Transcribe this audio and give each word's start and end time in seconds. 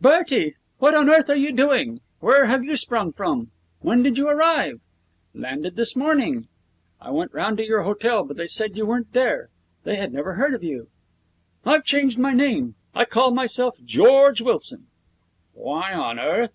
'Bertie! 0.00 0.54
What 0.78 0.94
on 0.94 1.10
earth 1.10 1.28
are 1.30 1.34
you 1.36 1.50
doing? 1.50 2.00
Where 2.20 2.44
have 2.44 2.62
you 2.62 2.76
sprung 2.76 3.10
from? 3.10 3.50
When 3.80 4.04
did 4.04 4.16
you 4.18 4.28
arrive?' 4.28 4.78
'Landed 5.34 5.74
this 5.74 5.96
morning. 5.96 6.46
I 7.00 7.10
went 7.10 7.34
round 7.34 7.56
to 7.56 7.66
your 7.66 7.82
hotel, 7.82 8.22
but 8.22 8.36
they 8.36 8.46
said 8.46 8.76
you 8.76 8.86
weren't 8.86 9.12
there. 9.14 9.48
They 9.82 9.96
had 9.96 10.12
never 10.12 10.34
heard 10.34 10.54
of 10.54 10.62
you.' 10.62 10.86
'I've 11.66 11.82
changed 11.84 12.18
my 12.20 12.32
name. 12.32 12.76
I 12.94 13.04
call 13.04 13.32
myself 13.32 13.78
George 13.84 14.40
Wilson.' 14.40 14.86
'Why 15.54 15.92
on 15.92 16.20
earth?' 16.20 16.54